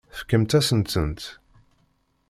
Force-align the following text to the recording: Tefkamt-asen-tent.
Tefkamt-asen-tent. 0.13 1.21